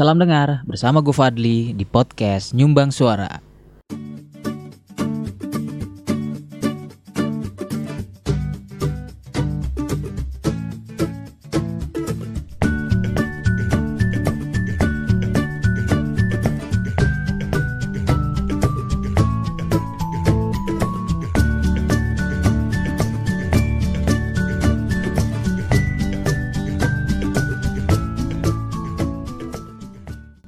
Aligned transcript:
Salam 0.00 0.16
dengar 0.16 0.64
bersama 0.64 1.04
gue 1.04 1.12
Fadli 1.12 1.76
di 1.76 1.84
podcast 1.84 2.56
Nyumbang 2.56 2.88
Suara. 2.88 3.49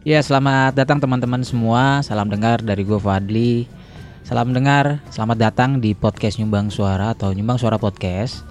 Ya, 0.02 0.18
selamat 0.18 0.74
datang 0.74 0.98
teman-teman 0.98 1.46
semua. 1.46 2.02
Salam 2.02 2.26
dengar 2.26 2.58
dari 2.58 2.82
gue 2.82 2.98
Fadli. 2.98 3.70
Salam 4.26 4.50
dengar, 4.50 4.98
selamat 5.14 5.38
datang 5.38 5.78
di 5.78 5.94
podcast 5.94 6.42
Nyumbang 6.42 6.74
Suara 6.74 7.14
atau 7.14 7.30
Nyumbang 7.30 7.62
Suara 7.62 7.78
Podcast. 7.78 8.42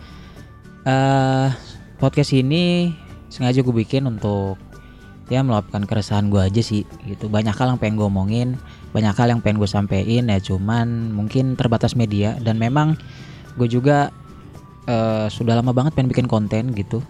Uh, 0.88 1.52
podcast 2.00 2.32
ini 2.32 2.96
sengaja 3.28 3.60
gue 3.68 3.76
bikin 3.76 4.08
untuk 4.08 4.56
ya 5.28 5.44
meluapkan 5.44 5.84
keresahan 5.84 6.32
gue 6.32 6.40
aja 6.40 6.64
sih 6.64 6.88
gitu. 7.04 7.28
Banyak 7.28 7.52
hal 7.52 7.76
yang 7.76 7.80
pengen 7.84 8.00
gue 8.00 8.08
omongin, 8.08 8.56
banyak 8.96 9.12
hal 9.12 9.36
yang 9.36 9.44
pengen 9.44 9.60
gue 9.60 9.68
sampein 9.68 10.32
ya 10.32 10.40
cuman 10.40 11.12
mungkin 11.12 11.60
terbatas 11.60 12.00
media 12.00 12.40
dan 12.40 12.56
memang 12.64 12.96
gue 13.60 13.68
juga 13.68 14.08
uh, 14.88 15.28
sudah 15.28 15.60
lama 15.60 15.76
banget 15.76 16.00
pengen 16.00 16.16
bikin 16.16 16.32
konten 16.32 16.72
gitu. 16.72 17.04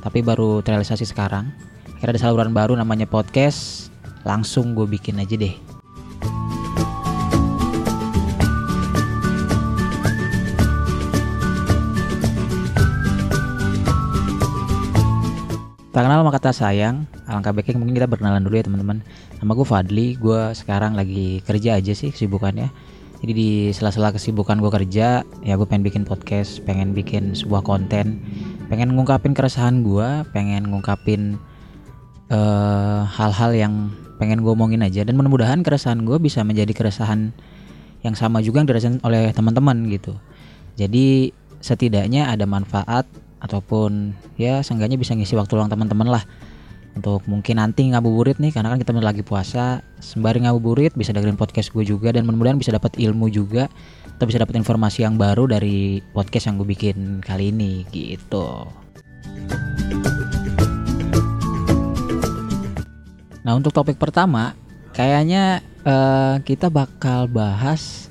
Tapi 0.00 0.24
baru 0.24 0.64
terrealisasi 0.64 1.04
sekarang 1.04 1.52
akhirnya 2.02 2.18
ada 2.18 2.26
saluran 2.26 2.50
baru 2.50 2.74
namanya 2.74 3.06
podcast 3.06 3.86
langsung 4.26 4.74
gue 4.74 4.90
bikin 4.90 5.22
aja 5.22 5.38
deh 5.38 5.54
Tak 15.94 16.02
kenal 16.02 16.26
sama 16.26 16.34
kata 16.34 16.50
sayang, 16.50 17.06
alangkah 17.30 17.54
baiknya 17.54 17.78
mungkin 17.78 17.94
kita 17.94 18.10
berkenalan 18.10 18.42
dulu 18.42 18.58
ya 18.58 18.66
teman-teman. 18.66 18.98
Nama 19.38 19.52
gue 19.54 19.66
Fadli, 19.68 20.06
gue 20.18 20.56
sekarang 20.58 20.98
lagi 20.98 21.38
kerja 21.46 21.78
aja 21.78 21.92
sih 21.94 22.10
kesibukannya. 22.10 22.66
Jadi 23.22 23.32
di 23.36 23.50
sela-sela 23.70 24.10
kesibukan 24.10 24.58
gue 24.58 24.72
kerja, 24.72 25.20
ya 25.22 25.54
gue 25.54 25.66
pengen 25.70 25.84
bikin 25.86 26.02
podcast, 26.08 26.64
pengen 26.66 26.96
bikin 26.96 27.38
sebuah 27.38 27.62
konten, 27.62 28.24
pengen 28.72 28.96
ngungkapin 28.96 29.36
keresahan 29.36 29.84
gue, 29.84 30.24
pengen 30.32 30.72
ngungkapin 30.72 31.36
hal 32.32 33.04
hal-hal 33.12 33.50
yang 33.52 33.74
pengen 34.16 34.40
gue 34.40 34.52
omongin 34.52 34.80
aja 34.80 35.04
dan 35.04 35.18
mudah-mudahan 35.18 35.60
keresahan 35.60 36.06
gue 36.06 36.16
bisa 36.22 36.40
menjadi 36.46 36.70
keresahan 36.72 37.34
yang 38.02 38.14
sama 38.18 38.42
juga 38.42 38.62
yang 38.62 38.68
dirasain 38.70 38.98
oleh 39.04 39.30
teman-teman 39.30 39.86
gitu. 39.90 40.16
Jadi 40.74 41.30
setidaknya 41.62 42.32
ada 42.32 42.48
manfaat 42.48 43.06
ataupun 43.42 44.14
ya 44.38 44.62
seenggaknya 44.62 44.98
bisa 44.98 45.14
ngisi 45.14 45.34
waktu 45.34 45.54
luang 45.58 45.70
teman-teman 45.70 46.08
lah 46.10 46.24
untuk 46.92 47.24
mungkin 47.24 47.56
nanti 47.56 47.88
ngabuburit 47.88 48.36
nih 48.36 48.52
karena 48.52 48.74
kan 48.74 48.78
kita 48.78 48.92
lagi 49.00 49.24
puasa 49.24 49.80
sembari 49.98 50.44
ngabuburit 50.44 50.92
bisa 50.92 51.10
dengerin 51.16 51.40
podcast 51.40 51.72
gue 51.72 51.82
juga 51.88 52.12
dan 52.12 52.28
mudah-mudahan 52.28 52.60
bisa 52.60 52.70
dapat 52.74 52.94
ilmu 53.00 53.32
juga 53.32 53.72
atau 54.18 54.28
bisa 54.28 54.38
dapat 54.38 54.60
informasi 54.60 55.02
yang 55.08 55.16
baru 55.16 55.48
dari 55.48 56.04
podcast 56.12 56.52
yang 56.52 56.60
gue 56.60 56.68
bikin 56.68 57.24
kali 57.24 57.48
ini 57.50 57.88
gitu. 57.90 58.68
Nah 63.52 63.60
untuk 63.60 63.76
topik 63.76 64.00
pertama 64.00 64.56
kayaknya 64.96 65.60
uh, 65.84 66.40
kita 66.40 66.72
bakal 66.72 67.28
bahas 67.28 68.08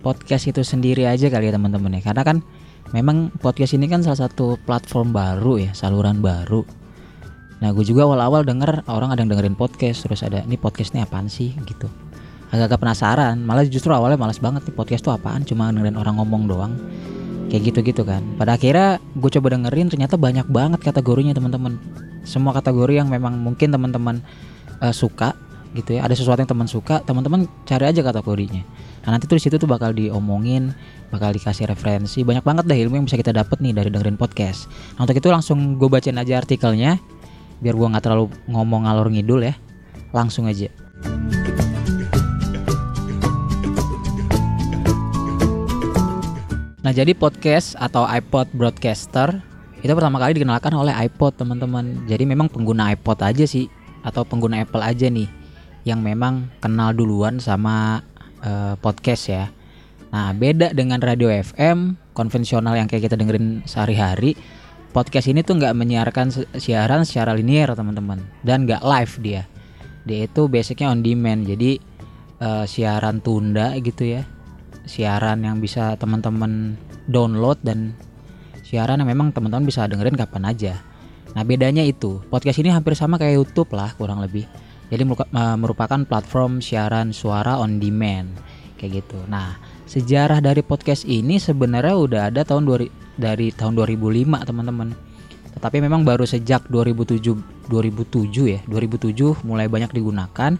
podcast 0.00 0.48
itu 0.48 0.64
sendiri 0.64 1.04
aja 1.04 1.28
kali 1.28 1.52
ya 1.52 1.60
teman-teman 1.60 2.00
ya 2.00 2.08
karena 2.08 2.24
kan 2.24 2.40
memang 2.96 3.28
podcast 3.36 3.76
ini 3.76 3.84
kan 3.84 4.00
salah 4.00 4.24
satu 4.24 4.56
platform 4.64 5.12
baru 5.12 5.60
ya 5.60 5.76
saluran 5.76 6.24
baru. 6.24 6.64
Nah 7.60 7.68
gue 7.76 7.84
juga 7.84 8.08
awal-awal 8.08 8.48
denger 8.48 8.88
orang 8.88 9.12
ada 9.12 9.20
yang 9.20 9.28
dengerin 9.28 9.60
podcast 9.60 10.08
terus 10.08 10.24
ada 10.24 10.40
ini 10.40 10.56
podcast 10.56 10.96
ini 10.96 11.04
apaan 11.04 11.28
sih 11.28 11.52
gitu. 11.68 11.84
Agak-agak 12.48 12.80
penasaran 12.80 13.44
malah 13.44 13.68
justru 13.68 13.92
awalnya 13.92 14.16
malas 14.16 14.40
banget 14.40 14.64
nih 14.64 14.72
podcast 14.72 15.04
tuh 15.04 15.12
apaan 15.12 15.44
cuma 15.44 15.68
dengerin 15.68 16.00
orang 16.00 16.16
ngomong 16.16 16.48
doang 16.48 16.72
kayak 17.52 17.76
gitu-gitu 17.76 18.08
kan. 18.08 18.24
Pada 18.40 18.56
akhirnya 18.56 19.04
gue 19.12 19.30
coba 19.36 19.52
dengerin 19.52 19.92
ternyata 19.92 20.16
banyak 20.16 20.48
banget 20.48 20.80
kategorinya 20.80 21.36
teman-teman. 21.36 21.76
Semua 22.24 22.56
kategori 22.56 23.04
yang 23.04 23.12
memang 23.12 23.36
mungkin 23.36 23.68
teman-teman 23.68 24.24
uh, 24.82 24.94
suka 24.94 25.34
gitu 25.76 25.98
ya. 25.98 26.04
Ada 26.06 26.16
sesuatu 26.16 26.40
yang 26.40 26.50
teman 26.50 26.68
suka 26.68 27.04
teman-teman 27.04 27.44
cari 27.68 27.84
aja 27.88 28.00
kategorinya. 28.00 28.62
Nah 29.04 29.16
nanti 29.16 29.28
tuh 29.28 29.36
di 29.36 29.42
situ 29.44 29.56
tuh 29.60 29.68
bakal 29.68 29.92
diomongin 29.92 30.72
bakal 31.12 31.32
dikasih 31.32 31.68
referensi. 31.68 32.24
Banyak 32.24 32.44
banget 32.44 32.64
deh 32.68 32.78
ilmu 32.88 33.00
yang 33.00 33.06
bisa 33.06 33.16
kita 33.20 33.32
dapat 33.32 33.60
nih 33.60 33.72
dari 33.76 33.88
dengerin 33.92 34.16
podcast. 34.16 34.68
Nah 34.96 35.04
untuk 35.04 35.16
itu 35.16 35.28
langsung 35.28 35.76
gue 35.76 35.88
bacain 35.88 36.16
aja 36.16 36.40
artikelnya 36.40 37.00
biar 37.58 37.74
gue 37.74 37.86
nggak 37.90 38.04
terlalu 38.04 38.30
ngomong 38.48 38.88
ngalor 38.88 39.08
ngidul 39.12 39.44
ya. 39.44 39.54
Langsung 40.12 40.48
aja. 40.48 40.72
Nah 46.78 46.96
jadi 46.96 47.12
podcast 47.12 47.76
atau 47.76 48.08
iPod 48.08 48.48
broadcaster 48.56 49.44
itu 49.78 49.92
pertama 49.94 50.18
kali 50.18 50.34
dikenalkan 50.34 50.72
oleh 50.74 50.90
iPod 51.06 51.36
teman-teman. 51.36 52.08
Jadi 52.08 52.24
memang 52.24 52.48
pengguna 52.48 52.90
iPod 52.96 53.20
aja 53.22 53.44
sih 53.44 53.70
atau 54.08 54.24
pengguna 54.24 54.64
Apple 54.64 54.80
aja 54.80 55.12
nih 55.12 55.28
yang 55.84 56.00
memang 56.00 56.48
kenal 56.64 56.96
duluan 56.96 57.38
sama 57.38 58.00
uh, 58.42 58.74
podcast 58.80 59.28
ya. 59.28 59.44
Nah, 60.08 60.32
beda 60.32 60.72
dengan 60.72 61.00
radio 61.04 61.28
FM 61.28 61.96
konvensional 62.16 62.74
yang 62.74 62.88
kayak 62.88 63.12
kita 63.12 63.16
dengerin 63.20 63.62
sehari-hari, 63.68 64.34
podcast 64.90 65.28
ini 65.28 65.44
tuh 65.44 65.60
nggak 65.60 65.76
menyiarkan 65.76 66.32
siaran 66.58 67.04
secara 67.04 67.36
linear 67.36 67.76
teman-teman 67.76 68.24
dan 68.42 68.64
nggak 68.64 68.82
live 68.82 69.14
dia. 69.20 69.42
Dia 70.08 70.24
itu 70.24 70.48
basicnya 70.48 70.88
on 70.88 71.04
demand, 71.04 71.44
jadi 71.44 71.76
uh, 72.40 72.64
siaran 72.64 73.20
tunda 73.20 73.76
gitu 73.76 74.18
ya, 74.18 74.24
siaran 74.88 75.44
yang 75.44 75.60
bisa 75.60 75.94
teman-teman 76.00 76.80
download 77.04 77.60
dan 77.60 77.92
siaran 78.64 79.04
yang 79.04 79.08
memang 79.12 79.30
teman-teman 79.36 79.68
bisa 79.68 79.84
dengerin 79.84 80.16
kapan 80.16 80.44
aja. 80.48 80.74
Nah 81.38 81.46
bedanya 81.46 81.86
itu 81.86 82.18
podcast 82.34 82.58
ini 82.58 82.74
hampir 82.74 82.98
sama 82.98 83.14
kayak 83.14 83.38
YouTube 83.38 83.70
lah 83.78 83.94
kurang 83.94 84.18
lebih. 84.18 84.42
Jadi 84.90 85.06
merupakan 85.54 86.02
platform 86.02 86.58
siaran 86.58 87.14
suara 87.14 87.62
on 87.62 87.78
demand 87.78 88.34
kayak 88.74 89.06
gitu. 89.06 89.22
Nah 89.30 89.54
sejarah 89.86 90.42
dari 90.42 90.66
podcast 90.66 91.06
ini 91.06 91.38
sebenarnya 91.38 91.94
udah 91.94 92.22
ada 92.34 92.42
tahun 92.42 92.90
dari 93.14 93.54
tahun 93.54 93.78
2005 93.78 94.50
teman-teman. 94.50 94.98
Tetapi 95.54 95.78
memang 95.78 96.02
baru 96.02 96.26
sejak 96.26 96.66
2007 96.66 97.70
2007 97.70 98.54
ya 98.58 98.58
2007 98.66 99.46
mulai 99.46 99.70
banyak 99.70 99.94
digunakan 99.94 100.58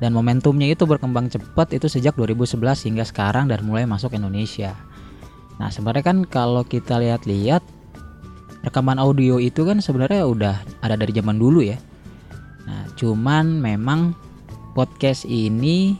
dan 0.00 0.10
momentumnya 0.16 0.72
itu 0.72 0.88
berkembang 0.88 1.28
cepat 1.28 1.76
itu 1.76 1.84
sejak 1.84 2.16
2011 2.16 2.88
hingga 2.88 3.04
sekarang 3.04 3.44
dan 3.52 3.60
mulai 3.60 3.84
masuk 3.84 4.16
Indonesia. 4.16 4.72
Nah 5.60 5.68
sebenarnya 5.68 6.00
kan 6.00 6.18
kalau 6.24 6.64
kita 6.64 6.96
lihat-lihat 6.96 7.73
rekaman 8.64 8.96
audio 8.96 9.36
itu 9.38 9.62
kan 9.62 9.78
sebenarnya 9.78 10.24
udah 10.24 10.56
ada 10.80 10.96
dari 10.96 11.12
zaman 11.12 11.36
dulu 11.36 11.60
ya. 11.60 11.76
Nah, 12.64 12.88
cuman 12.96 13.60
memang 13.60 14.16
podcast 14.72 15.28
ini 15.28 15.94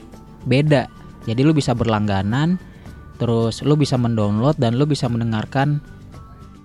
beda. 0.49 0.89
Jadi 1.25 1.41
lu 1.45 1.53
bisa 1.57 1.73
berlangganan, 1.73 2.57
terus 3.17 3.61
lu 3.65 3.77
bisa 3.77 3.97
mendownload 3.97 4.57
dan 4.61 4.77
lu 4.77 4.85
bisa 4.85 5.09
mendengarkan 5.09 5.81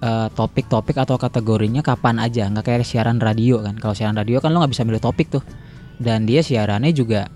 eh, 0.04 0.28
topik-topik 0.36 0.96
uh, 1.00 1.04
atau 1.04 1.16
kategorinya 1.16 1.84
kapan 1.84 2.20
aja, 2.20 2.48
nggak 2.48 2.66
kayak 2.66 2.88
siaran 2.88 3.20
radio 3.20 3.60
kan. 3.64 3.76
Kalau 3.80 3.96
siaran 3.96 4.16
radio 4.16 4.40
kan 4.40 4.52
lu 4.52 4.60
nggak 4.60 4.72
bisa 4.72 4.84
milih 4.88 5.04
topik 5.04 5.32
tuh. 5.32 5.44
Dan 6.00 6.24
dia 6.24 6.40
siarannya 6.40 6.96
juga 6.96 7.28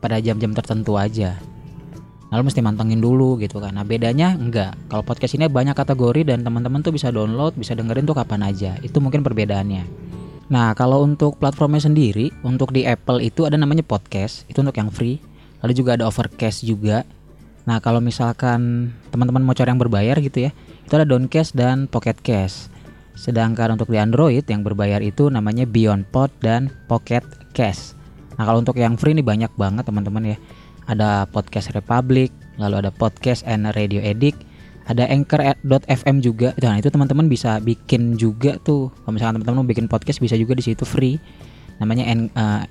pada 0.00 0.16
jam-jam 0.16 0.56
tertentu 0.56 0.96
aja. 0.96 1.36
Nah, 2.28 2.36
lo 2.36 2.44
mesti 2.44 2.60
mantengin 2.60 3.00
dulu 3.00 3.40
gitu 3.40 3.56
kan. 3.56 3.72
Nah, 3.72 3.88
bedanya 3.88 4.36
enggak. 4.36 4.76
Kalau 4.92 5.00
podcast 5.00 5.32
ini 5.32 5.48
banyak 5.48 5.72
kategori 5.72 6.28
dan 6.28 6.44
teman-teman 6.44 6.84
tuh 6.84 6.92
bisa 6.92 7.08
download, 7.08 7.56
bisa 7.56 7.72
dengerin 7.72 8.04
tuh 8.04 8.12
kapan 8.12 8.44
aja. 8.44 8.76
Itu 8.84 9.00
mungkin 9.00 9.24
perbedaannya. 9.24 9.88
Nah, 10.52 10.76
kalau 10.76 11.04
untuk 11.04 11.40
platformnya 11.40 11.80
sendiri, 11.80 12.28
untuk 12.44 12.72
di 12.76 12.84
Apple 12.84 13.24
itu 13.24 13.48
ada 13.48 13.56
namanya 13.56 13.80
podcast, 13.80 14.44
itu 14.48 14.60
untuk 14.60 14.76
yang 14.76 14.92
free. 14.92 15.20
Lalu 15.64 15.72
juga 15.72 15.96
ada 15.96 16.04
Overcast 16.04 16.68
juga. 16.68 17.08
Nah, 17.64 17.80
kalau 17.80 18.00
misalkan 18.00 18.92
teman-teman 19.08 19.44
mau 19.44 19.56
cari 19.56 19.68
yang 19.72 19.80
berbayar 19.80 20.16
gitu 20.20 20.48
ya, 20.48 20.50
itu 20.84 20.92
ada 20.96 21.08
Downcast 21.08 21.56
dan 21.56 21.88
Pocketcast. 21.88 22.72
Sedangkan 23.12 23.76
untuk 23.76 23.90
di 23.90 23.96
Android 24.00 24.44
yang 24.46 24.64
berbayar 24.64 25.00
itu 25.02 25.28
namanya 25.28 25.66
Beyond 25.66 26.08
Pod 26.12 26.32
dan 26.44 26.72
Pocket 26.88 27.24
Cast. 27.56 27.98
Nah, 28.38 28.46
kalau 28.46 28.62
untuk 28.62 28.78
yang 28.78 28.94
free 28.94 29.12
ini 29.12 29.26
banyak 29.26 29.50
banget 29.58 29.82
teman-teman 29.82 30.32
ya 30.32 30.36
ada 30.88 31.28
podcast 31.28 31.70
Republic, 31.76 32.32
lalu 32.56 32.82
ada 32.82 32.90
podcast 32.90 33.44
and 33.44 33.68
Radio 33.76 34.00
Edict, 34.00 34.40
ada 34.88 35.04
anchor.fm 35.04 36.24
juga. 36.24 36.56
Nah, 36.64 36.80
itu 36.80 36.88
teman-teman 36.88 37.28
bisa 37.28 37.60
bikin 37.60 38.16
juga 38.16 38.56
tuh. 38.64 38.88
Kalau 39.04 39.12
misalkan 39.12 39.38
teman-teman 39.38 39.62
mau 39.62 39.68
bikin 39.68 39.86
podcast 39.86 40.18
bisa 40.18 40.34
juga 40.34 40.56
di 40.56 40.64
situ 40.64 40.88
free. 40.88 41.20
Namanya 41.76 42.08
uh, 42.34 42.64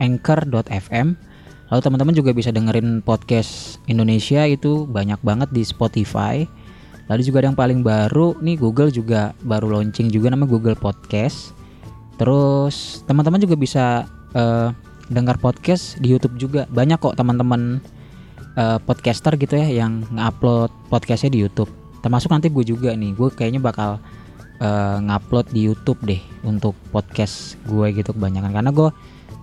anchor.fm. 0.00 1.14
Lalu 1.68 1.80
teman-teman 1.84 2.14
juga 2.16 2.32
bisa 2.32 2.48
dengerin 2.48 3.04
podcast 3.04 3.76
Indonesia 3.84 4.48
itu 4.48 4.88
banyak 4.88 5.20
banget 5.20 5.52
di 5.52 5.60
Spotify. 5.60 6.48
Lalu 7.12 7.20
juga 7.24 7.44
ada 7.44 7.52
yang 7.52 7.60
paling 7.60 7.80
baru 7.84 8.36
nih 8.40 8.56
Google 8.56 8.88
juga 8.88 9.36
baru 9.44 9.76
launching 9.76 10.08
juga 10.08 10.32
namanya 10.32 10.48
Google 10.48 10.76
Podcast. 10.76 11.52
Terus 12.16 13.04
teman-teman 13.04 13.40
juga 13.40 13.56
bisa 13.60 14.08
uh, 14.32 14.72
dengar 15.08 15.40
podcast 15.40 15.96
di 16.00 16.12
YouTube 16.12 16.36
juga. 16.36 16.64
Banyak 16.68 17.00
kok 17.00 17.16
teman-teman 17.16 17.80
uh, 18.56 18.78
podcaster 18.84 19.34
gitu 19.36 19.56
ya 19.56 19.84
yang 19.84 20.04
ngupload 20.12 20.72
podcastnya 20.92 21.32
di 21.34 21.40
YouTube. 21.44 21.68
Termasuk 22.04 22.30
nanti 22.30 22.52
gue 22.52 22.64
juga 22.64 22.94
nih. 22.94 23.16
Gue 23.16 23.32
kayaknya 23.32 23.60
bakal 23.60 23.98
uh, 24.60 24.96
ngupload 25.02 25.50
di 25.50 25.66
YouTube 25.66 25.98
deh 26.04 26.20
untuk 26.44 26.76
podcast 26.94 27.58
gue 27.66 27.90
gitu 27.96 28.14
kebanyakan 28.14 28.52
karena 28.52 28.70
gue 28.70 28.90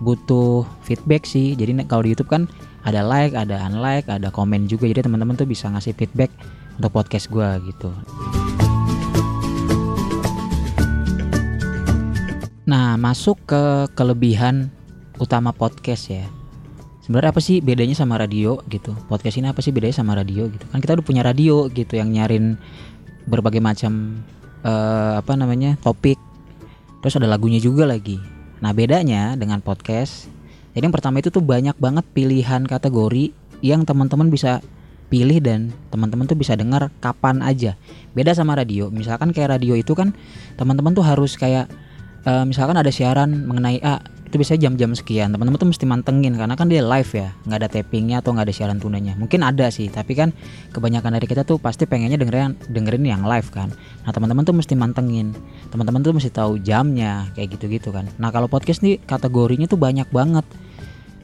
butuh 0.00 0.64
feedback 0.84 1.26
sih. 1.26 1.56
Jadi 1.58 1.76
kalau 1.88 2.06
di 2.06 2.14
YouTube 2.14 2.30
kan 2.30 2.48
ada 2.86 3.02
like, 3.02 3.34
ada 3.34 3.58
unlike, 3.66 4.06
ada 4.06 4.30
komen 4.30 4.70
juga. 4.70 4.86
Jadi 4.86 5.10
teman-teman 5.10 5.34
tuh 5.34 5.48
bisa 5.48 5.66
ngasih 5.72 5.96
feedback 5.96 6.30
untuk 6.78 6.92
podcast 6.94 7.26
gue 7.32 7.48
gitu. 7.72 7.90
Nah, 12.66 12.98
masuk 12.98 13.38
ke 13.46 13.86
kelebihan 13.94 14.74
utama 15.16 15.52
podcast 15.52 16.12
ya. 16.12 16.26
Sebenarnya 17.04 17.30
apa 17.30 17.40
sih 17.40 17.62
bedanya 17.62 17.94
sama 17.94 18.18
radio 18.18 18.58
gitu? 18.66 18.90
Podcast 19.06 19.38
ini 19.38 19.46
apa 19.46 19.62
sih 19.62 19.70
bedanya 19.70 20.02
sama 20.02 20.18
radio 20.18 20.50
gitu? 20.50 20.66
Kan 20.68 20.82
kita 20.82 20.98
udah 20.98 21.06
punya 21.06 21.22
radio 21.22 21.70
gitu 21.70 21.94
yang 21.94 22.10
nyarin 22.10 22.58
berbagai 23.30 23.62
macam 23.62 24.22
uh, 24.66 25.22
apa 25.22 25.38
namanya 25.38 25.78
topik. 25.78 26.18
Terus 27.00 27.14
ada 27.22 27.30
lagunya 27.30 27.62
juga 27.62 27.86
lagi. 27.86 28.18
Nah 28.58 28.74
bedanya 28.74 29.38
dengan 29.38 29.62
podcast, 29.62 30.26
jadi 30.74 30.90
yang 30.90 30.94
pertama 30.94 31.22
itu 31.22 31.30
tuh 31.30 31.40
banyak 31.40 31.78
banget 31.78 32.04
pilihan 32.10 32.66
kategori 32.66 33.30
yang 33.62 33.86
teman-teman 33.86 34.28
bisa 34.28 34.60
pilih 35.06 35.38
dan 35.38 35.70
teman-teman 35.94 36.26
tuh 36.26 36.34
bisa 36.34 36.58
dengar 36.58 36.90
kapan 36.98 37.40
aja. 37.40 37.78
Beda 38.12 38.34
sama 38.34 38.58
radio. 38.58 38.90
Misalkan 38.90 39.30
kayak 39.30 39.56
radio 39.56 39.78
itu 39.78 39.94
kan 39.94 40.10
teman-teman 40.58 40.92
tuh 40.92 41.06
harus 41.06 41.38
kayak 41.38 41.70
uh, 42.26 42.44
misalkan 42.44 42.76
ada 42.76 42.90
siaran 42.90 43.46
mengenai 43.46 43.78
A 43.80 44.02
itu 44.26 44.42
bisa 44.42 44.58
jam-jam 44.58 44.90
sekian. 44.90 45.30
Teman-teman 45.30 45.54
tuh 45.54 45.70
mesti 45.70 45.86
mantengin 45.86 46.34
karena 46.34 46.58
kan 46.58 46.66
dia 46.66 46.82
live 46.82 47.08
ya. 47.14 47.30
Nggak 47.46 47.58
ada 47.62 47.68
tappingnya 47.70 48.18
atau 48.18 48.34
nggak 48.34 48.50
ada 48.50 48.54
siaran 48.54 48.78
tunanya. 48.82 49.14
Mungkin 49.14 49.46
ada 49.46 49.70
sih 49.70 49.86
tapi 49.86 50.18
kan 50.18 50.34
kebanyakan 50.74 51.14
dari 51.16 51.26
kita 51.30 51.46
tuh 51.46 51.62
pasti 51.62 51.86
pengennya 51.86 52.18
dengerin 52.18 52.58
dengerin 52.66 53.06
yang 53.06 53.22
live 53.22 53.46
kan. 53.54 53.70
Nah 54.02 54.10
teman-teman 54.10 54.42
tuh 54.42 54.52
mesti 54.58 54.74
mantengin. 54.74 55.30
Teman-teman 55.70 56.02
tuh 56.02 56.12
mesti 56.12 56.28
tahu 56.34 56.58
jamnya 56.58 57.30
kayak 57.38 57.54
gitu-gitu 57.54 57.94
kan. 57.94 58.10
Nah 58.18 58.34
kalau 58.34 58.50
podcast 58.50 58.82
nih 58.82 58.98
kategorinya 59.06 59.70
tuh 59.70 59.78
banyak 59.78 60.10
banget. 60.10 60.44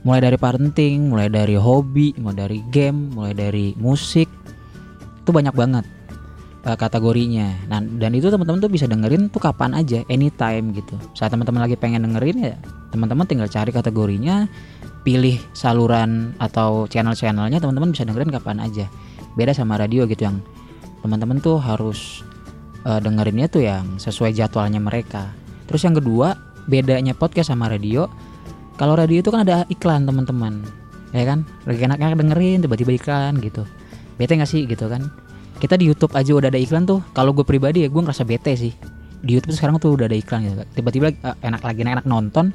Mulai 0.02 0.18
dari 0.18 0.38
parenting, 0.38 1.14
mulai 1.14 1.30
dari 1.30 1.54
hobi, 1.54 2.10
mulai 2.18 2.34
dari 2.34 2.58
game, 2.74 3.14
mulai 3.14 3.38
dari 3.38 3.70
musik, 3.78 4.26
itu 5.22 5.30
banyak 5.30 5.54
banget 5.54 5.86
uh, 6.66 6.76
kategorinya. 6.76 7.68
Nah, 7.68 7.80
dan 7.82 8.12
itu 8.14 8.28
teman-teman 8.32 8.58
tuh 8.62 8.72
bisa 8.72 8.86
dengerin 8.90 9.30
tuh 9.30 9.42
kapan 9.42 9.76
aja, 9.76 10.02
anytime 10.08 10.74
gitu. 10.74 10.96
Saat 11.14 11.34
teman-teman 11.34 11.66
lagi 11.66 11.76
pengen 11.78 12.06
dengerin 12.06 12.38
ya, 12.38 12.54
teman-teman 12.90 13.24
tinggal 13.26 13.48
cari 13.50 13.70
kategorinya, 13.70 14.46
pilih 15.02 15.38
saluran 15.52 16.34
atau 16.38 16.86
channel-channelnya, 16.86 17.58
teman-teman 17.58 17.94
bisa 17.94 18.06
dengerin 18.06 18.30
kapan 18.30 18.58
aja. 18.62 18.86
Beda 19.34 19.56
sama 19.56 19.80
radio 19.80 20.04
gitu 20.06 20.28
yang 20.28 20.38
teman-teman 21.00 21.42
tuh 21.42 21.58
harus 21.58 22.22
uh, 22.86 23.00
dengerinnya 23.02 23.48
tuh 23.50 23.64
yang 23.64 23.98
sesuai 23.98 24.36
jadwalnya 24.36 24.78
mereka. 24.78 25.32
Terus 25.66 25.82
yang 25.82 25.96
kedua, 25.96 26.36
bedanya 26.68 27.16
podcast 27.16 27.50
sama 27.50 27.66
radio, 27.66 28.06
kalau 28.76 28.94
radio 28.94 29.20
itu 29.20 29.30
kan 29.30 29.46
ada 29.46 29.64
iklan 29.68 30.04
teman-teman 30.04 30.82
ya 31.12 31.28
kan 31.28 31.44
lagi 31.68 31.84
enak-enak 31.84 32.16
dengerin 32.18 32.58
tiba-tiba 32.64 32.92
iklan 32.96 33.36
gitu 33.44 33.68
bete 34.16 34.32
gak 34.36 34.48
sih 34.48 34.64
gitu 34.64 34.88
kan 34.88 35.12
kita 35.62 35.78
di 35.78 35.86
YouTube 35.86 36.10
aja 36.18 36.34
udah 36.34 36.50
ada 36.50 36.58
iklan 36.58 36.82
tuh. 36.82 36.98
Kalau 37.14 37.30
gue 37.30 37.46
pribadi 37.46 37.86
ya 37.86 37.88
gue 37.88 38.02
ngerasa 38.02 38.26
bete 38.26 38.50
sih. 38.58 38.74
Di 39.22 39.38
YouTube 39.38 39.54
sekarang 39.54 39.78
tuh 39.78 39.94
udah 39.94 40.10
ada 40.10 40.18
iklan 40.18 40.42
gitu 40.42 40.58
tiba-tiba 40.74 41.14
uh, 41.22 41.38
enak 41.38 41.62
lagi 41.62 41.86
enak 41.86 42.02
nonton. 42.02 42.50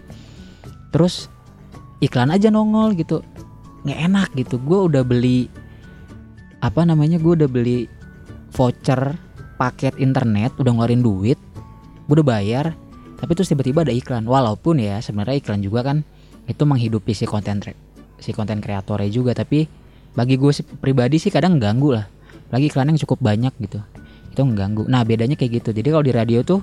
Terus 0.92 1.32
iklan 2.04 2.36
aja 2.36 2.52
nongol 2.52 3.00
gitu. 3.00 3.24
Nggak 3.88 4.00
enak 4.12 4.30
gitu. 4.36 4.60
Gue 4.60 4.92
udah 4.92 5.08
beli 5.08 5.48
apa 6.60 6.84
namanya 6.84 7.16
gue 7.16 7.32
udah 7.32 7.48
beli 7.48 7.88
voucher 8.52 9.16
paket 9.56 9.96
internet 10.04 10.52
udah 10.60 10.76
ngeluarin 10.76 11.00
duit 11.00 11.40
gue 12.12 12.14
udah 12.20 12.28
bayar. 12.28 12.76
Tapi 13.24 13.32
terus 13.40 13.48
tiba-tiba 13.48 13.88
ada 13.88 13.96
iklan. 13.96 14.28
Walaupun 14.28 14.84
ya 14.84 15.00
sebenarnya 15.00 15.40
iklan 15.40 15.64
juga 15.64 15.80
kan 15.88 16.04
itu 16.44 16.60
menghidupi 16.68 17.16
si 17.16 17.24
konten 17.24 17.64
si 18.20 18.36
konten 18.36 18.60
kreatornya 18.60 19.08
juga. 19.08 19.32
Tapi 19.32 19.64
bagi 20.12 20.36
gue 20.36 20.52
pribadi 20.84 21.24
sih 21.24 21.32
kadang 21.32 21.56
ganggu 21.56 21.96
lah 21.96 22.17
lagi 22.54 22.72
iklan 22.72 22.94
yang 22.94 23.00
cukup 23.00 23.20
banyak 23.20 23.54
gitu. 23.60 23.80
Itu 24.32 24.42
mengganggu. 24.46 24.88
Nah 24.88 25.04
bedanya 25.04 25.36
kayak 25.36 25.64
gitu. 25.64 25.70
Jadi 25.76 25.88
kalau 25.90 26.06
di 26.06 26.14
radio 26.14 26.40
tuh 26.46 26.62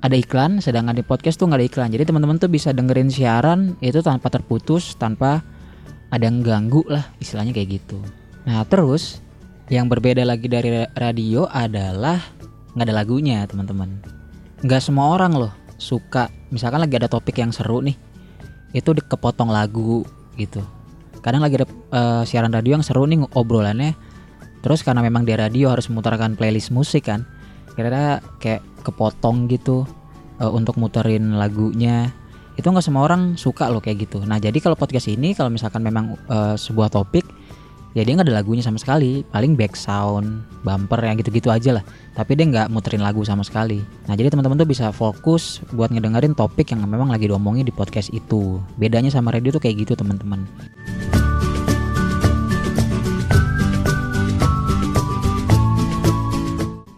ada 0.00 0.16
iklan 0.16 0.64
sedangkan 0.64 0.96
di 0.96 1.04
podcast 1.04 1.36
tuh 1.36 1.48
nggak 1.48 1.60
ada 1.60 1.66
iklan. 1.66 1.88
Jadi 1.92 2.04
teman-teman 2.08 2.36
tuh 2.40 2.48
bisa 2.48 2.72
dengerin 2.72 3.12
siaran 3.12 3.76
itu 3.84 4.00
tanpa 4.00 4.32
terputus 4.32 4.96
tanpa 4.96 5.44
ada 6.10 6.26
yang 6.26 6.42
ganggu 6.42 6.82
lah 6.88 7.04
istilahnya 7.22 7.54
kayak 7.54 7.80
gitu. 7.80 7.98
Nah 8.48 8.64
terus 8.66 9.22
yang 9.70 9.86
berbeda 9.86 10.26
lagi 10.26 10.50
dari 10.50 10.82
radio 10.98 11.46
adalah 11.46 12.18
nggak 12.74 12.86
ada 12.86 12.94
lagunya 12.94 13.44
teman-teman. 13.46 14.00
Nggak 14.64 14.80
semua 14.82 15.14
orang 15.14 15.36
loh 15.36 15.52
suka. 15.78 16.28
Misalkan 16.50 16.82
lagi 16.82 16.98
ada 16.98 17.06
topik 17.06 17.38
yang 17.38 17.54
seru 17.54 17.80
nih 17.80 17.94
itu 18.70 18.90
kepotong 18.94 19.50
lagu 19.50 20.06
gitu. 20.38 20.62
Kadang 21.20 21.44
lagi 21.44 21.60
ada 21.60 21.66
uh, 21.92 22.22
siaran 22.24 22.54
radio 22.54 22.78
yang 22.78 22.84
seru 22.86 23.04
nih 23.04 23.20
obrolannya 23.36 23.92
terus 24.60 24.84
karena 24.84 25.00
memang 25.00 25.24
di 25.24 25.32
radio 25.32 25.72
harus 25.72 25.88
memutarkan 25.88 26.36
playlist 26.36 26.72
musik 26.72 27.08
kan 27.08 27.24
kira-kira 27.74 28.20
kayak 28.42 28.62
kepotong 28.82 29.46
gitu 29.48 29.86
uh, 30.40 30.50
untuk 30.50 30.80
muterin 30.80 31.36
lagunya. 31.36 32.10
Itu 32.58 32.68
nggak 32.68 32.84
semua 32.84 33.06
orang 33.06 33.40
suka 33.40 33.70
loh 33.72 33.80
kayak 33.80 34.10
gitu. 34.10 34.20
Nah 34.26 34.36
jadi 34.36 34.56
kalau 34.60 34.76
podcast 34.76 35.08
ini 35.08 35.32
kalau 35.32 35.48
misalkan 35.48 35.80
memang 35.80 36.18
uh, 36.28 36.58
sebuah 36.58 36.92
topik 36.92 37.24
ya 37.96 38.06
dia 38.06 38.12
nggak 38.14 38.28
ada 38.28 38.36
lagunya 38.42 38.60
sama 38.60 38.76
sekali. 38.76 39.24
Paling 39.32 39.56
back 39.56 39.78
sound 39.78 40.44
bumper 40.60 41.00
yang 41.00 41.16
gitu-gitu 41.16 41.48
aja 41.48 41.80
lah. 41.80 41.84
Tapi 42.12 42.36
dia 42.36 42.44
nggak 42.50 42.66
muterin 42.68 43.00
lagu 43.00 43.24
sama 43.24 43.46
sekali. 43.46 43.80
Nah 44.10 44.12
jadi 44.12 44.28
teman-teman 44.28 44.60
tuh 44.60 44.68
bisa 44.68 44.92
fokus 44.92 45.64
buat 45.72 45.88
ngedengerin 45.88 46.36
topik 46.36 46.74
yang 46.74 46.84
memang 46.84 47.08
lagi 47.08 47.30
diomongin 47.30 47.64
di 47.64 47.72
podcast 47.72 48.12
itu. 48.12 48.60
Bedanya 48.76 49.08
sama 49.08 49.32
radio 49.32 49.56
tuh 49.56 49.62
kayak 49.62 49.88
gitu 49.88 49.96
teman-teman 49.96 50.44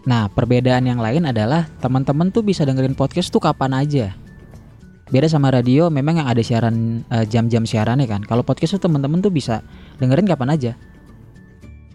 Nah, 0.03 0.27
perbedaan 0.27 0.83
yang 0.83 0.99
lain 0.99 1.23
adalah 1.23 1.71
teman-teman 1.79 2.27
tuh 2.27 2.43
bisa 2.43 2.67
dengerin 2.67 2.91
podcast 2.91 3.31
tuh 3.31 3.39
kapan 3.39 3.71
aja. 3.71 4.11
Beda 5.07 5.31
sama 5.31 5.47
radio, 5.47 5.87
memang 5.87 6.19
yang 6.19 6.27
ada 6.27 6.43
siaran 6.43 7.07
uh, 7.07 7.23
jam-jam 7.23 7.63
siarannya 7.63 8.03
kan. 8.09 8.19
Kalau 8.27 8.43
podcast 8.43 8.75
tuh 8.75 8.83
teman-teman 8.89 9.23
tuh 9.23 9.31
bisa 9.31 9.63
dengerin 10.03 10.27
kapan 10.27 10.49
aja. 10.51 10.71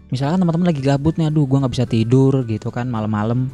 Misalkan 0.09 0.41
teman-teman 0.41 0.73
lagi 0.73 0.81
gabut 0.81 1.21
nih 1.21 1.29
aduh 1.29 1.45
gue 1.45 1.57
nggak 1.61 1.73
bisa 1.73 1.85
tidur 1.85 2.41
gitu 2.49 2.73
kan 2.73 2.89
malam-malam. 2.89 3.53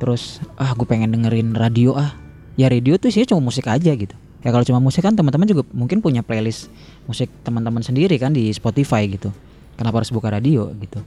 Terus 0.00 0.40
ah 0.56 0.72
gue 0.72 0.88
pengen 0.88 1.12
dengerin 1.12 1.52
radio 1.52 1.92
ah. 1.92 2.16
Ya 2.56 2.72
radio 2.72 2.96
tuh 2.96 3.12
sih 3.12 3.28
cuma 3.28 3.44
musik 3.44 3.68
aja 3.68 3.92
gitu. 3.92 4.16
Ya 4.42 4.48
kalau 4.50 4.64
cuma 4.64 4.80
musik 4.80 5.04
kan 5.04 5.12
teman-teman 5.12 5.44
juga 5.44 5.68
mungkin 5.76 6.00
punya 6.00 6.24
playlist 6.24 6.72
musik 7.04 7.28
teman-teman 7.44 7.84
sendiri 7.84 8.16
kan 8.16 8.32
di 8.32 8.48
Spotify 8.56 9.04
gitu. 9.04 9.28
Kenapa 9.76 10.00
harus 10.00 10.08
buka 10.08 10.32
radio 10.32 10.72
gitu? 10.80 11.04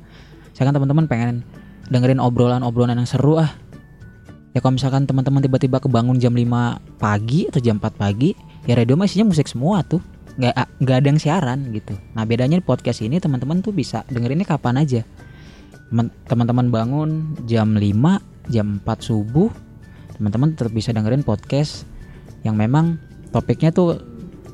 Saya 0.53 0.69
kan 0.69 0.73
teman-teman 0.77 1.09
pengen 1.09 1.41
dengerin 1.89 2.21
obrolan-obrolan 2.21 2.97
yang 2.97 3.09
seru 3.09 3.41
ah. 3.41 3.51
Ya 4.55 4.63
kalau 4.63 4.79
misalkan 4.79 5.03
teman-teman 5.03 5.43
tiba-tiba 5.43 5.83
kebangun 5.83 6.15
jam 6.15 6.31
5 6.31 6.47
pagi 6.95 7.51
atau 7.51 7.59
jam 7.59 7.75
4 7.75 7.91
pagi 7.99 8.31
ya 8.63 8.79
radio 8.79 8.95
mah 8.95 9.03
isinya 9.03 9.27
musik 9.27 9.51
semua 9.51 9.83
tuh. 9.83 9.99
Nggak 10.35 10.55
nggak 10.83 10.97
ada 10.99 11.07
yang 11.07 11.19
siaran 11.19 11.59
gitu. 11.75 11.95
Nah 12.15 12.23
bedanya 12.23 12.59
di 12.59 12.65
podcast 12.65 13.03
ini 13.03 13.19
teman-teman 13.19 13.59
tuh 13.59 13.75
bisa 13.75 14.07
dengerinnya 14.07 14.47
kapan 14.47 14.79
aja. 14.79 15.03
Teman-teman 16.27 16.71
bangun 16.71 17.09
jam 17.43 17.75
5 17.75 18.51
jam 18.51 18.79
4 18.83 18.87
subuh 19.03 19.51
teman-teman 20.15 20.55
tetap 20.55 20.71
bisa 20.71 20.95
dengerin 20.95 21.27
podcast 21.27 21.83
yang 22.47 22.55
memang 22.55 22.95
topiknya 23.35 23.75
tuh 23.75 23.99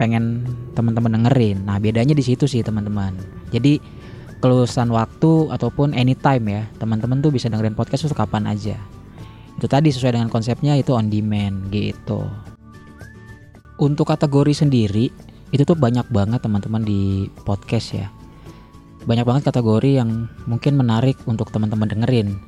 pengen 0.02 0.42
teman-teman 0.74 1.22
dengerin. 1.22 1.62
Nah 1.62 1.78
bedanya 1.78 2.18
di 2.18 2.26
situ 2.26 2.50
sih 2.50 2.66
teman-teman. 2.66 3.14
Jadi 3.54 3.78
kelulusan 4.42 4.90
waktu 4.90 5.54
ataupun 5.54 5.94
anytime 5.94 6.46
ya. 6.50 6.64
Teman-teman 6.82 7.22
tuh 7.22 7.30
bisa 7.30 7.48
dengerin 7.48 7.78
podcast 7.78 8.10
tuh 8.10 8.18
kapan 8.18 8.50
aja. 8.50 8.76
Itu 9.56 9.70
tadi 9.70 9.94
sesuai 9.94 10.18
dengan 10.18 10.34
konsepnya 10.34 10.74
itu 10.76 10.98
on 10.98 11.08
demand 11.08 11.70
gitu. 11.70 12.26
Untuk 13.78 14.10
kategori 14.10 14.58
sendiri 14.58 15.14
itu 15.54 15.64
tuh 15.64 15.78
banyak 15.78 16.10
banget 16.10 16.42
teman-teman 16.42 16.82
di 16.82 17.30
podcast 17.46 17.94
ya. 17.94 18.10
Banyak 19.06 19.26
banget 19.26 19.44
kategori 19.54 20.02
yang 20.02 20.30
mungkin 20.50 20.78
menarik 20.78 21.18
untuk 21.30 21.54
teman-teman 21.54 21.90
dengerin 21.90 22.42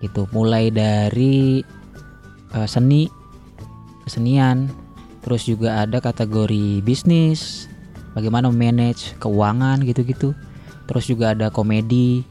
gitu. 0.00 0.24
Mulai 0.32 0.72
dari 0.72 1.60
uh, 2.56 2.68
seni 2.68 3.12
kesenian 4.08 4.72
terus 5.26 5.42
juga 5.44 5.82
ada 5.82 5.98
kategori 5.98 6.80
bisnis 6.86 7.66
bagaimana 8.14 8.46
manage 8.54 9.18
keuangan 9.18 9.82
gitu-gitu 9.82 10.30
terus 10.86 11.10
juga 11.10 11.34
ada 11.34 11.50
komedi 11.50 12.22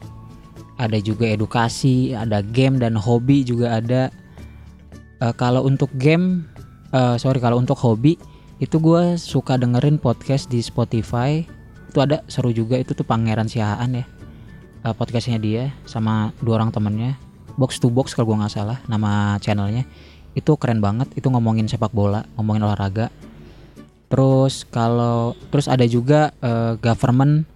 ada 0.76 1.00
juga 1.00 1.24
edukasi 1.28 2.12
ada 2.12 2.44
game 2.44 2.76
dan 2.76 2.96
hobi 2.96 3.42
juga 3.44 3.80
ada. 3.80 4.12
Uh, 5.16 5.32
kalau 5.32 5.64
untuk 5.64 5.88
game 5.96 6.44
uh, 6.92 7.16
sorry 7.16 7.40
kalau 7.40 7.56
untuk 7.56 7.80
hobi 7.80 8.20
itu 8.60 8.76
gue 8.80 9.16
suka 9.16 9.56
dengerin 9.56 9.96
podcast 9.96 10.48
di 10.52 10.60
Spotify. 10.60 11.44
Itu 11.88 12.04
ada 12.04 12.20
seru 12.28 12.52
juga 12.52 12.76
itu 12.76 12.92
tuh 12.92 13.08
Pangeran 13.08 13.48
Siahaan 13.48 13.96
ya. 13.96 14.04
Uh, 14.84 14.92
podcastnya 14.92 15.40
dia 15.40 15.72
sama 15.88 16.36
dua 16.44 16.60
orang 16.60 16.68
temennya. 16.72 17.16
Box 17.56 17.80
to 17.80 17.88
box 17.88 18.12
kalau 18.12 18.36
gue 18.36 18.44
nggak 18.44 18.52
salah 18.52 18.78
nama 18.84 19.40
channelnya. 19.40 19.88
Itu 20.36 20.60
keren 20.60 20.84
banget 20.84 21.08
itu 21.16 21.32
ngomongin 21.32 21.64
sepak 21.64 21.96
bola 21.96 22.28
ngomongin 22.36 22.68
olahraga. 22.68 23.08
Terus 24.12 24.68
kalau 24.68 25.32
terus 25.48 25.66
ada 25.72 25.88
juga 25.88 26.36
uh, 26.44 26.76
government 26.76 27.48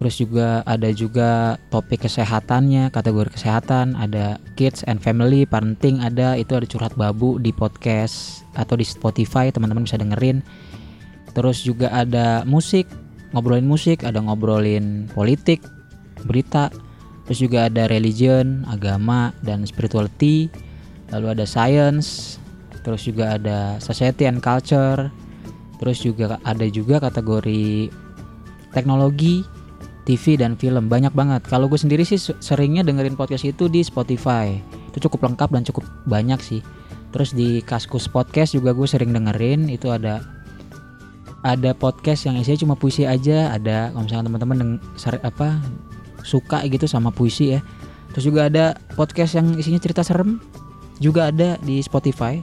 terus 0.00 0.16
juga 0.16 0.64
ada 0.64 0.88
juga 0.96 1.60
topik 1.68 2.08
kesehatannya 2.08 2.88
kategori 2.88 3.36
kesehatan 3.36 3.96
ada 3.96 4.40
kids 4.56 4.80
and 4.88 5.00
family 5.00 5.44
parenting 5.44 6.00
ada 6.00 6.40
itu 6.40 6.56
ada 6.56 6.64
curhat 6.64 6.96
babu 6.96 7.36
di 7.36 7.52
podcast 7.52 8.44
atau 8.56 8.80
di 8.80 8.84
Spotify 8.84 9.52
teman-teman 9.52 9.84
bisa 9.84 10.00
dengerin. 10.00 10.40
Terus 11.36 11.62
juga 11.62 11.92
ada 11.92 12.42
musik 12.48 12.88
ngobrolin 13.30 13.68
musik 13.68 14.02
ada 14.02 14.18
ngobrolin 14.18 15.06
politik 15.12 15.62
berita. 16.24 16.72
Terus 17.28 17.46
juga 17.46 17.70
ada 17.70 17.86
religion 17.86 18.66
agama 18.66 19.30
dan 19.46 19.62
spirituality. 19.62 20.50
Lalu 21.14 21.38
ada 21.38 21.44
science 21.46 22.40
terus 22.80 23.04
juga 23.04 23.36
ada 23.36 23.76
society 23.78 24.26
and 24.26 24.42
culture. 24.42 25.12
Terus 25.78 26.02
juga 26.02 26.40
ada 26.42 26.66
juga 26.68 27.00
kategori 27.00 27.92
teknologi 28.74 29.59
TV 30.08 30.40
dan 30.40 30.56
film 30.56 30.88
banyak 30.88 31.12
banget. 31.12 31.44
Kalau 31.44 31.68
gue 31.68 31.76
sendiri 31.76 32.02
sih 32.02 32.16
seringnya 32.16 32.80
dengerin 32.80 33.14
podcast 33.14 33.44
itu 33.44 33.68
di 33.68 33.84
Spotify. 33.84 34.56
Itu 34.90 35.08
cukup 35.08 35.30
lengkap 35.30 35.48
dan 35.52 35.62
cukup 35.66 35.84
banyak 36.08 36.40
sih. 36.40 36.60
Terus 37.10 37.34
di 37.34 37.60
Kaskus 37.60 38.06
Podcast 38.06 38.54
juga 38.56 38.72
gue 38.72 38.86
sering 38.88 39.12
dengerin. 39.12 39.68
Itu 39.68 39.92
ada 39.92 40.24
ada 41.40 41.72
podcast 41.72 42.28
yang 42.28 42.40
isinya 42.40 42.58
cuma 42.64 42.74
puisi 42.78 43.04
aja. 43.04 43.52
Ada 43.52 43.92
kalau 43.92 44.04
misalnya 44.06 44.26
teman-teman 44.32 44.58
apa 45.20 45.60
suka 46.24 46.64
gitu 46.64 46.88
sama 46.88 47.12
puisi 47.12 47.58
ya. 47.58 47.60
Terus 48.16 48.24
juga 48.26 48.48
ada 48.48 48.74
podcast 48.96 49.36
yang 49.36 49.54
isinya 49.58 49.78
cerita 49.78 50.00
serem. 50.00 50.40
Juga 51.00 51.28
ada 51.28 51.60
di 51.60 51.80
Spotify. 51.84 52.40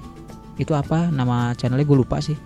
Itu 0.58 0.74
apa? 0.74 1.10
Nama 1.10 1.54
channelnya 1.58 1.86
gue 1.86 1.98
lupa 1.98 2.22
sih. 2.22 2.38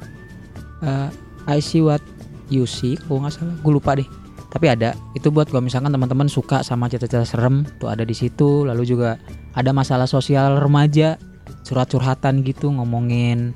Uh, 0.81 1.11
I 1.45 1.59
see 1.61 1.83
what 1.83 2.01
you 2.47 2.63
see 2.63 2.95
kalau 2.95 3.27
nggak 3.27 3.33
salah. 3.35 3.55
Gue 3.59 3.73
lupa 3.75 3.97
deh 3.97 4.20
tapi 4.51 4.67
ada 4.67 4.91
itu 5.15 5.31
buat 5.31 5.47
gue 5.47 5.63
misalkan 5.63 5.95
teman-teman 5.95 6.27
suka 6.27 6.59
sama 6.59 6.91
cerita-cerita 6.91 7.23
serem 7.23 7.63
tuh 7.79 7.87
ada 7.87 8.03
di 8.03 8.11
situ. 8.11 8.67
Lalu 8.67 8.83
juga 8.83 9.15
ada 9.55 9.71
masalah 9.71 10.11
sosial 10.11 10.59
remaja 10.59 11.15
curhat-curhatan 11.63 12.43
gitu 12.43 12.67
ngomongin 12.67 13.55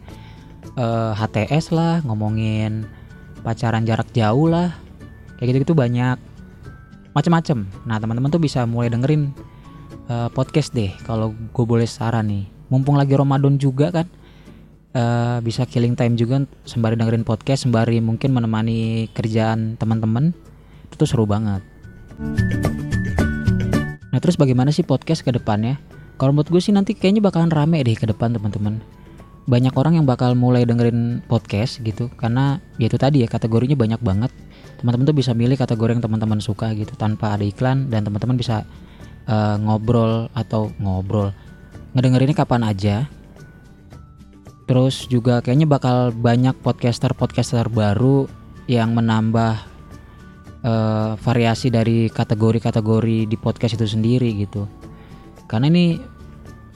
uh, 0.79 1.11
eh, 1.11 1.19
HTS 1.19 1.75
lah 1.75 1.99
ngomongin 2.07 2.87
pacaran 3.43 3.83
jarak 3.83 4.07
jauh 4.15 4.47
lah. 4.47 4.71
Kayak 5.35 5.59
gitu-gitu 5.59 5.75
banyak. 5.75 6.15
Macem-macem. 7.11 7.67
Nah 7.83 7.99
teman-teman 7.99 8.31
tuh 8.31 8.39
bisa 8.39 8.63
mulai 8.63 8.87
dengerin 8.87 9.35
uh, 10.07 10.31
podcast 10.31 10.71
deh 10.71 10.95
kalau 11.03 11.35
gue 11.35 11.65
boleh 11.67 11.83
saran 11.83 12.31
nih. 12.31 12.47
Mumpung 12.71 12.95
lagi 12.95 13.19
Ramadan 13.19 13.59
juga 13.59 13.91
kan 13.91 14.07
uh, 14.95 15.43
bisa 15.43 15.67
killing 15.67 15.99
time 15.99 16.15
juga 16.15 16.47
sembari 16.63 16.95
dengerin 16.95 17.27
podcast 17.27 17.67
sembari 17.67 17.99
mungkin 17.99 18.31
menemani 18.31 19.11
kerjaan 19.11 19.75
teman-teman 19.75 20.31
itu 20.85 20.93
tuh 20.93 21.09
seru 21.09 21.25
banget. 21.25 21.65
Nah 24.15 24.19
terus 24.23 24.39
bagaimana 24.39 24.71
sih 24.71 24.87
podcast 24.87 25.25
ke 25.25 25.33
depannya? 25.35 25.75
Kalau 26.15 26.31
menurut 26.31 26.47
gue 26.47 26.61
sih 26.63 26.71
nanti 26.71 26.95
kayaknya 26.95 27.19
bakalan 27.19 27.51
rame 27.51 27.83
deh 27.83 27.97
ke 27.99 28.07
depan 28.07 28.31
teman-teman. 28.31 28.79
Banyak 29.45 29.75
orang 29.75 29.99
yang 29.99 30.07
bakal 30.07 30.33
mulai 30.33 30.63
dengerin 30.63 31.19
podcast 31.27 31.83
gitu 31.83 32.07
karena 32.15 32.63
ya 32.79 32.87
itu 32.87 32.95
tadi 32.95 33.21
ya 33.21 33.27
kategorinya 33.27 33.75
banyak 33.75 33.99
banget. 33.99 34.31
Teman-teman 34.79 35.05
tuh 35.11 35.17
bisa 35.17 35.35
milih 35.35 35.59
kategori 35.59 35.99
yang 35.99 36.03
teman-teman 36.05 36.39
suka 36.39 36.71
gitu 36.71 36.95
tanpa 36.95 37.35
ada 37.35 37.43
iklan 37.43 37.91
dan 37.91 38.07
teman-teman 38.07 38.39
bisa 38.39 38.63
uh, 39.27 39.59
ngobrol 39.59 40.31
atau 40.31 40.71
ngobrol. 40.79 41.35
Ngedengerinnya 41.91 42.39
kapan 42.39 42.63
aja. 42.63 42.95
Terus 44.65 45.05
juga 45.11 45.43
kayaknya 45.43 45.69
bakal 45.69 46.09
banyak 46.09 46.57
podcaster-podcaster 46.63 47.69
baru 47.69 48.25
yang 48.65 48.97
menambah 48.97 49.74
uh, 50.65 51.13
variasi 51.21 51.69
dari 51.69 52.09
kategori-kategori 52.09 53.29
di 53.29 53.37
podcast 53.37 53.77
itu 53.77 53.85
sendiri 53.85 54.33
gitu. 54.41 54.65
Karena 55.45 55.69
ini 55.69 56.01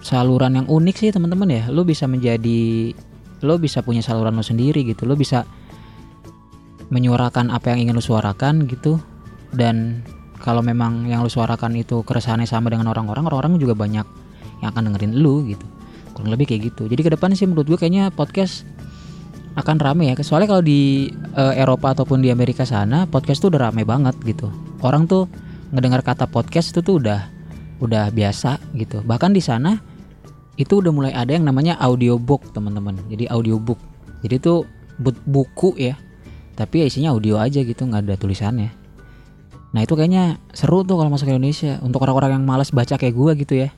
saluran 0.06 0.62
yang 0.62 0.68
unik 0.70 0.96
sih 0.96 1.10
teman-teman 1.10 1.50
ya. 1.50 1.64
Lo 1.74 1.82
bisa 1.82 2.06
menjadi 2.06 2.94
lo 3.42 3.58
bisa 3.58 3.82
punya 3.82 4.06
saluran 4.06 4.38
lo 4.38 4.46
sendiri 4.46 4.86
gitu. 4.86 5.10
Lo 5.10 5.18
bisa 5.18 5.44
menyuarakan 6.94 7.50
apa 7.50 7.74
yang 7.74 7.90
ingin 7.90 7.98
lo 7.98 8.04
suarakan 8.06 8.70
gitu. 8.70 9.02
Dan 9.50 10.06
kalau 10.40 10.64
memang 10.64 11.06
yang 11.06 11.22
lu 11.22 11.30
suarakan 11.30 11.76
itu 11.76 12.02
keresahannya 12.08 12.48
sama 12.48 12.72
dengan 12.72 12.88
orang-orang 12.88 13.28
orang-orang 13.28 13.60
juga 13.60 13.76
banyak 13.76 14.08
yang 14.64 14.70
akan 14.72 14.92
dengerin 14.92 15.20
lu 15.20 15.44
gitu. 15.46 15.68
Kurang 16.16 16.32
lebih 16.32 16.48
kayak 16.48 16.74
gitu. 16.74 16.88
Jadi 16.88 17.02
ke 17.04 17.12
depan 17.14 17.36
sih 17.36 17.48
menurut 17.48 17.68
gue 17.68 17.80
kayaknya 17.80 18.12
podcast 18.12 18.64
akan 19.60 19.78
rame 19.80 20.12
ya. 20.12 20.16
Soalnya 20.24 20.50
kalau 20.56 20.64
di 20.64 21.12
uh, 21.36 21.54
Eropa 21.54 21.92
ataupun 21.92 22.24
di 22.24 22.32
Amerika 22.32 22.64
sana 22.64 23.06
podcast 23.06 23.44
tuh 23.44 23.52
udah 23.52 23.70
rame 23.70 23.84
banget 23.84 24.16
gitu. 24.24 24.48
Orang 24.80 25.06
tuh 25.06 25.28
ngedengar 25.76 26.02
kata 26.02 26.26
podcast 26.26 26.74
itu 26.74 26.80
tuh 26.82 26.98
udah 27.04 27.30
udah 27.80 28.12
biasa 28.12 28.60
gitu. 28.76 29.04
Bahkan 29.04 29.32
di 29.32 29.42
sana 29.44 29.80
itu 30.60 30.84
udah 30.84 30.92
mulai 30.92 31.12
ada 31.16 31.32
yang 31.32 31.48
namanya 31.48 31.80
audiobook 31.80 32.52
teman-teman. 32.52 33.00
Jadi 33.08 33.32
audiobook. 33.32 33.80
Jadi 34.24 34.36
tuh 34.44 34.68
buku 35.04 35.76
ya. 35.80 35.96
Tapi 36.60 36.84
ya 36.84 36.86
isinya 36.92 37.16
audio 37.16 37.40
aja 37.40 37.64
gitu 37.64 37.88
nggak 37.88 38.04
ada 38.04 38.16
tulisannya. 38.20 38.72
Nah 39.72 39.82
itu 39.86 39.94
kayaknya 39.96 40.42
seru 40.52 40.84
tuh 40.84 41.00
kalau 41.00 41.08
masuk 41.08 41.32
ke 41.32 41.34
Indonesia. 41.36 41.80
Untuk 41.80 42.04
orang-orang 42.04 42.36
yang 42.36 42.44
malas 42.44 42.76
baca 42.76 43.00
kayak 43.00 43.16
gue 43.16 43.32
gitu 43.48 43.54
ya. 43.64 43.70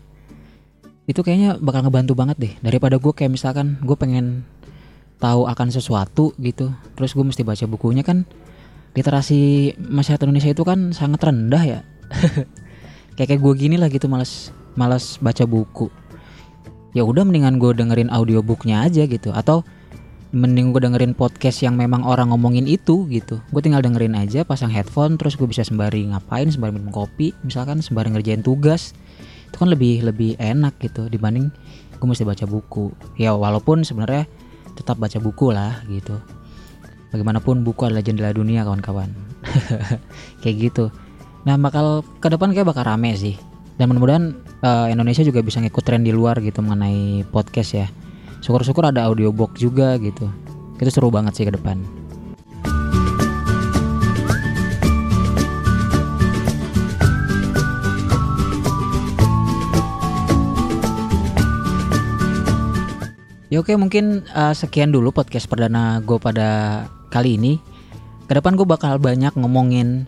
Itu 1.05 1.21
kayaknya 1.21 1.61
bakal 1.61 1.85
ngebantu 1.85 2.17
banget 2.17 2.37
deh. 2.41 2.53
Daripada 2.65 2.97
gue 2.97 3.13
kayak 3.13 3.29
misalkan 3.29 3.77
gue 3.85 3.93
pengen 3.93 4.41
tahu 5.21 5.45
akan 5.45 5.69
sesuatu 5.69 6.33
gitu, 6.41 6.73
terus 6.97 7.13
gue 7.13 7.21
mesti 7.21 7.45
baca 7.45 7.65
bukunya 7.69 8.01
kan. 8.01 8.25
Literasi 8.91 9.71
masyarakat 9.79 10.27
Indonesia 10.27 10.51
itu 10.51 10.67
kan 10.67 10.91
sangat 10.91 11.23
rendah 11.23 11.63
ya. 11.63 11.79
kayak 13.15 13.37
kayak 13.37 13.41
gue 13.45 13.53
gini 13.55 13.79
lah 13.79 13.87
gitu 13.87 14.09
malas 14.09 14.51
malas 14.75 15.21
baca 15.21 15.45
buku. 15.47 15.87
Ya 16.91 17.07
udah 17.07 17.23
mendingan 17.23 17.55
gue 17.55 17.71
dengerin 17.71 18.11
audiobooknya 18.11 18.83
aja 18.83 19.07
gitu. 19.07 19.31
Atau 19.31 19.63
mending 20.31 20.71
gue 20.71 20.83
dengerin 20.83 21.11
podcast 21.11 21.59
yang 21.59 21.75
memang 21.75 22.03
orang 22.03 22.31
ngomongin 22.31 22.67
itu 22.67 23.07
gitu. 23.07 23.39
Gue 23.51 23.61
tinggal 23.63 23.83
dengerin 23.83 24.15
aja 24.15 24.47
pasang 24.47 24.71
headphone 24.71 25.19
terus 25.19 25.35
gue 25.35 25.47
bisa 25.47 25.63
sembari 25.63 26.07
ngapain 26.07 26.47
sembari 26.47 26.75
minum 26.75 26.91
kopi 26.91 27.35
misalkan 27.43 27.79
sembari 27.79 28.11
ngerjain 28.11 28.43
tugas. 28.43 28.95
Itu 29.51 29.59
kan 29.59 29.71
lebih 29.71 30.03
lebih 30.07 30.39
enak 30.39 30.79
gitu 30.83 31.07
dibanding 31.11 31.51
gue 31.99 32.07
mesti 32.07 32.23
baca 32.23 32.47
buku. 32.47 32.95
Ya 33.19 33.35
walaupun 33.35 33.83
sebenarnya 33.83 34.27
tetap 34.75 34.97
baca 34.97 35.17
buku 35.19 35.53
lah 35.53 35.83
gitu. 35.87 36.15
Bagaimanapun 37.11 37.67
buku 37.67 37.87
adalah 37.87 38.03
jendela 38.03 38.31
dunia 38.31 38.63
kawan-kawan. 38.63 39.11
Kayak 40.41 40.55
gitu. 40.71 40.85
Nah 41.43 41.57
bakal 41.57 42.05
ke 42.21 42.29
depan 42.29 42.53
kayak 42.53 42.69
bakal 42.69 42.85
rame 42.85 43.17
sih. 43.17 43.35
Dan 43.75 43.89
mudah-mudahan 43.89 44.37
uh, 44.61 44.87
Indonesia 44.93 45.25
juga 45.25 45.41
bisa 45.41 45.57
ngikut 45.57 45.81
tren 45.81 46.05
di 46.05 46.13
luar 46.13 46.37
gitu 46.39 46.61
mengenai 46.61 47.25
podcast 47.33 47.71
ya. 47.73 47.87
Syukur-syukur 48.45 48.85
ada 48.85 49.09
audiobook 49.09 49.57
juga 49.57 49.97
gitu. 49.97 50.29
Itu 50.77 50.89
seru 50.93 51.09
banget 51.09 51.41
sih 51.41 51.45
ke 51.49 51.57
depan 51.57 52.00
Ya 63.51 63.59
oke 63.59 63.75
mungkin 63.75 64.23
uh, 64.31 64.55
sekian 64.55 64.95
dulu 64.95 65.11
podcast 65.11 65.43
perdana 65.43 65.99
gue 65.99 66.15
pada 66.23 66.87
kali 67.11 67.35
ini. 67.35 67.59
Ke 68.23 68.39
depan 68.39 68.55
gue 68.55 68.63
bakal 68.63 68.95
banyak 68.95 69.35
ngomongin 69.35 70.07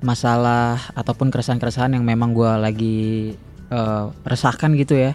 masalah 0.00 0.80
ataupun 0.96 1.28
keresahan-keresahan 1.28 1.92
yang 1.92 2.00
memang 2.08 2.32
gue 2.32 2.48
lagi 2.48 2.98
uh, 3.68 4.08
resahkan 4.24 4.72
gitu 4.72 4.96
ya. 4.96 5.12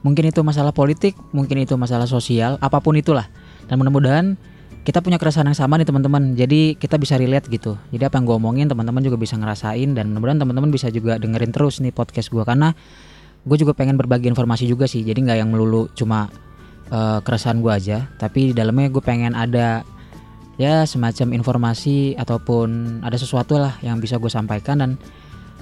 Mungkin 0.00 0.32
itu 0.32 0.40
masalah 0.40 0.72
politik 0.72 1.12
mungkin 1.36 1.60
itu 1.60 1.76
masalah 1.76 2.08
sosial 2.08 2.56
apa 2.64 2.80
pun 2.80 2.96
itulah. 2.96 3.28
Dan 3.68 3.76
mudah-mudahan 3.84 4.40
kita 4.88 5.04
punya 5.04 5.20
keresahan 5.20 5.44
yang 5.44 5.60
sama 5.60 5.76
nih 5.76 5.92
teman-teman. 5.92 6.32
Jadi 6.32 6.80
kita 6.80 6.96
bisa 6.96 7.20
relate 7.20 7.52
gitu. 7.52 7.76
Jadi 7.92 8.00
apa 8.00 8.16
yang 8.16 8.32
gue 8.32 8.36
omongin 8.40 8.64
teman-teman 8.64 9.04
juga 9.04 9.20
bisa 9.20 9.36
ngerasain. 9.36 9.92
Dan 9.92 10.16
mudah-mudahan 10.16 10.40
teman-teman 10.40 10.72
bisa 10.72 10.88
juga 10.88 11.20
dengerin 11.20 11.52
terus 11.52 11.84
nih 11.84 11.92
podcast 11.92 12.32
gue 12.32 12.40
karena 12.48 12.72
gue 13.44 13.56
juga 13.60 13.76
pengen 13.76 14.00
berbagi 14.00 14.32
informasi 14.32 14.64
juga 14.64 14.88
sih. 14.88 15.04
Jadi 15.04 15.20
nggak 15.20 15.36
yang 15.36 15.52
melulu 15.52 15.92
cuma 15.92 16.32
uh, 16.90 17.18
keresahan 17.24 17.62
gue 17.62 17.72
aja. 17.72 17.98
Tapi 18.18 18.52
di 18.52 18.54
dalamnya 18.54 18.90
gue 18.90 19.02
pengen 19.02 19.32
ada 19.32 19.82
ya 20.60 20.84
semacam 20.84 21.32
informasi 21.32 22.14
ataupun 22.20 23.00
ada 23.00 23.16
sesuatu 23.16 23.56
lah 23.56 23.80
yang 23.80 23.96
bisa 23.96 24.20
gue 24.20 24.28
sampaikan 24.28 24.76
dan 24.82 24.90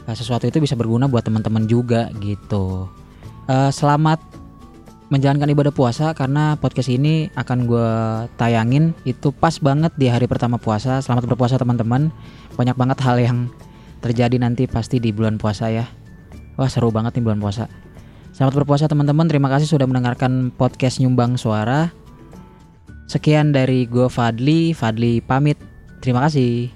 uh, 0.08 0.16
sesuatu 0.16 0.48
itu 0.48 0.58
bisa 0.58 0.74
berguna 0.74 1.06
buat 1.06 1.22
teman-teman 1.22 1.68
juga 1.70 2.10
gitu. 2.18 2.90
Uh, 3.48 3.70
selamat 3.72 4.20
menjalankan 5.08 5.48
ibadah 5.48 5.72
puasa 5.72 6.12
karena 6.12 6.60
podcast 6.60 6.92
ini 6.92 7.32
akan 7.32 7.58
gue 7.64 7.90
tayangin. 8.36 8.92
Itu 9.08 9.32
pas 9.32 9.56
banget 9.56 9.94
di 9.96 10.10
hari 10.12 10.28
pertama 10.28 10.60
puasa. 10.60 11.00
Selamat 11.00 11.24
berpuasa 11.24 11.56
teman-teman. 11.56 12.12
Banyak 12.60 12.76
banget 12.76 12.98
hal 13.00 13.16
yang 13.16 13.38
terjadi 14.04 14.36
nanti 14.36 14.68
pasti 14.68 15.00
di 15.00 15.14
bulan 15.14 15.40
puasa 15.40 15.72
ya. 15.72 15.88
Wah 16.60 16.68
seru 16.68 16.90
banget 16.90 17.16
nih 17.16 17.24
bulan 17.24 17.40
puasa 17.40 17.70
Selamat 18.38 18.62
berpuasa 18.62 18.86
teman-teman. 18.86 19.26
Terima 19.26 19.50
kasih 19.50 19.66
sudah 19.66 19.90
mendengarkan 19.90 20.54
podcast 20.54 21.02
Nyumbang 21.02 21.34
Suara. 21.34 21.90
Sekian 23.10 23.50
dari 23.50 23.82
gue 23.90 24.06
Fadli. 24.06 24.70
Fadli 24.70 25.18
pamit. 25.18 25.58
Terima 25.98 26.22
kasih. 26.22 26.70